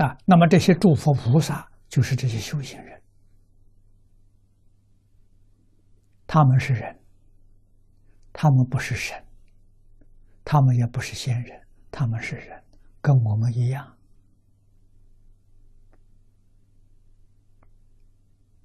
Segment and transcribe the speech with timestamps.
[0.00, 3.02] 啊，那么这些诸佛菩萨就是这些修行人，
[6.26, 6.98] 他们是人，
[8.32, 9.22] 他们不是神，
[10.42, 12.64] 他们也不是仙人，他们是人，
[13.02, 13.94] 跟我们一样。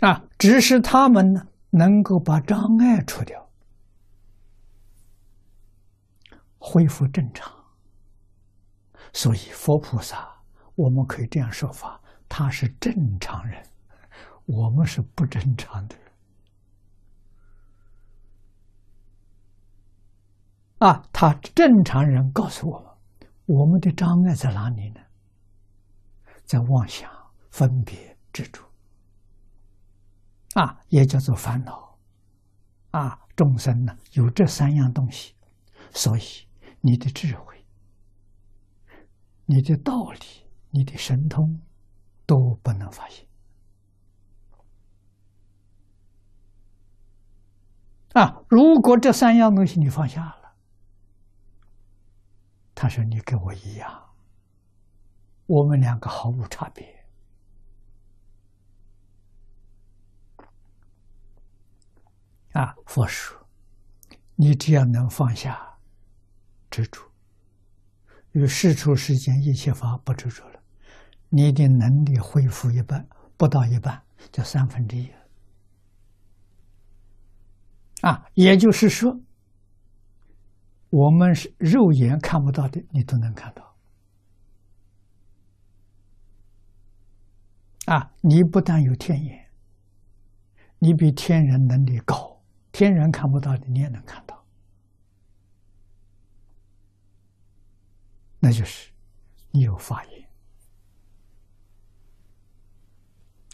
[0.00, 3.48] 啊，只是他们呢，能够把障碍除掉，
[6.58, 7.50] 恢复正常。
[9.14, 10.31] 所以佛菩萨，
[10.74, 13.62] 我们可以这样说法：他是正常人，
[14.46, 16.12] 我们是不正常的人。
[20.78, 22.90] 啊，他正常人告诉我们，
[23.46, 25.00] 我们的障碍在哪里呢？
[26.44, 27.10] 在妄想、
[27.50, 28.62] 分别、执着。
[30.54, 31.96] 啊，也叫做烦恼，
[32.90, 35.34] 啊，众生呢有这三样东西，
[35.92, 36.22] 所以
[36.80, 37.64] 你的智慧、
[39.46, 40.18] 你的道理、
[40.72, 41.60] 你的神通
[42.26, 43.24] 都不能发现。
[48.14, 50.54] 啊，如果这三样东西你放下了，
[52.74, 54.10] 他说你跟我一样，
[55.46, 57.06] 我们两个毫无差别。
[62.52, 63.46] 啊，佛说，
[64.34, 65.78] 你只要能放下
[66.70, 67.10] 执着，
[68.32, 70.61] 与世出世间一切法不执着了，
[71.34, 75.10] 你的能力恢复一半，不到一半，就三分之一。
[78.02, 79.18] 啊，也就是说，
[80.90, 83.74] 我们是肉眼看不到的，你都能看到。
[87.86, 89.50] 啊，你不但有天眼，
[90.78, 92.38] 你比天人能力高。
[92.72, 94.44] 天人看不到的，你也能看到，
[98.38, 98.92] 那就是
[99.50, 100.21] 你有法眼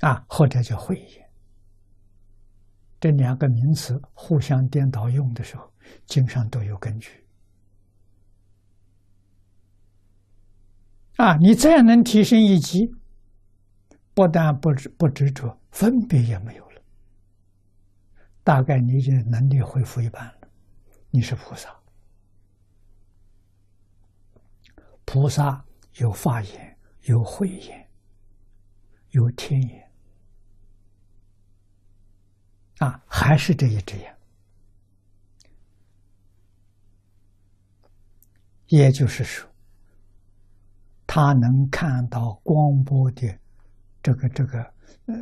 [0.01, 1.29] 啊，或者叫慧眼。
[3.01, 5.73] 这两个名词互相颠倒用的时候，
[6.07, 7.25] 经上都有根据。
[11.17, 12.89] 啊，你再能提升一级，
[14.15, 16.83] 不但不执不执着，分别也没有了。
[18.45, 20.49] 大概你的能力恢复一半了，
[21.11, 21.75] 你是菩萨。
[25.05, 25.65] 菩萨
[25.95, 27.89] 有法眼，有慧眼，
[29.11, 29.88] 有天眼，
[32.79, 34.17] 啊，还是这一只眼。
[38.69, 39.49] 也就是说，
[41.07, 43.39] 他能看到光波的
[44.03, 44.61] 这个这个
[45.07, 45.15] 呃。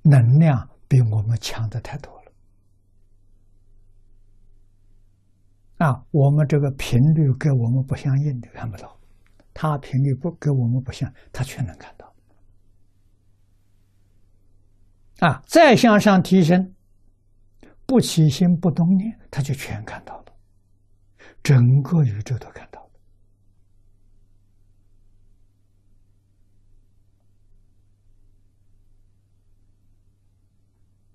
[0.00, 2.32] 能量比我们强的太多了
[5.86, 6.02] 啊！
[6.10, 8.98] 我们这个频率跟我们不相应的看不到，
[9.52, 12.07] 它频率不跟我们不相，它全能看到
[15.20, 15.42] 啊！
[15.46, 16.74] 再向上提升，
[17.84, 20.26] 不起心不动念，他就全看到了，
[21.42, 22.80] 整个宇宙都看到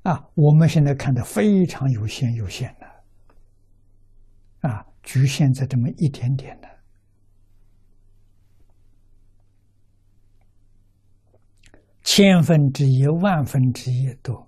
[0.04, 0.12] 了。
[0.12, 6.68] 啊，我们现在看的非常有限，有限的，啊，局限在这么一点点的，
[12.16, 14.48] 千分之一、万分之一都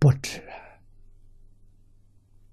[0.00, 0.42] 不止。